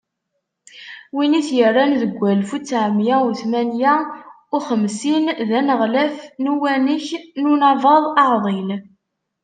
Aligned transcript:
Win 1.15 1.33
i 1.39 1.41
t-yerran 1.47 1.91
deg 2.01 2.11
walef 2.19 2.51
u 2.57 2.59
ttɛemya 2.59 3.15
u 3.27 3.29
tmenya 3.41 3.93
u 4.55 4.57
xemsin 4.67 5.25
d 5.47 5.49
aneɣlaf 5.59 6.17
n 6.43 6.51
uwanek 6.53 7.07
n 7.41 7.43
Unabaḍ 7.53 8.03
Uɛḍil. 8.21 8.69